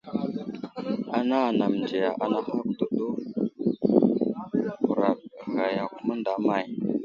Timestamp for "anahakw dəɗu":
2.23-3.07